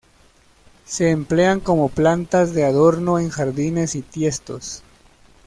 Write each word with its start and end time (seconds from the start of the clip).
Se 0.83 1.11
emplean 1.11 1.59
como 1.59 1.87
plantas 1.87 2.55
de 2.55 2.65
adorno 2.65 3.19
en 3.19 3.29
jardines 3.29 3.93
y 3.93 4.01
tiestos. 4.01 4.81